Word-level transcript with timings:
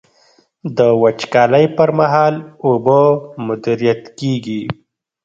د 0.77 0.79
وچکالۍ 1.01 1.65
پر 1.77 1.89
مهال 1.99 2.35
اوبه 2.65 3.01
مدیریت 3.47 4.01
کیږي. 4.19 4.61